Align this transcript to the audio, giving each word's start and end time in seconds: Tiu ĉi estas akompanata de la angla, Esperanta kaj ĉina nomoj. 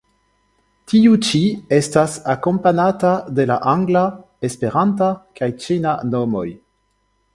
Tiu 0.91 1.17
ĉi 1.27 1.41
estas 1.77 2.15
akompanata 2.35 3.11
de 3.41 3.45
la 3.51 3.59
angla, 3.75 4.03
Esperanta 4.49 5.11
kaj 5.41 5.51
ĉina 5.67 5.95
nomoj. 6.15 6.47